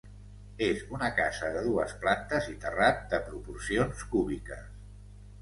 [0.67, 4.67] És una casa de dues plantes i terrat, de proporcions cúbiques.